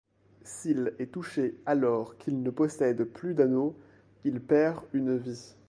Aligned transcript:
S'il 0.45 0.95
est 0.97 1.11
touché 1.11 1.53
alors 1.67 2.17
qu'il 2.17 2.41
ne 2.41 2.49
possède 2.49 3.03
plus 3.03 3.35
d'anneau, 3.35 3.75
il 4.23 4.41
perd 4.41 4.83
une 4.93 5.15
vie. 5.15 5.53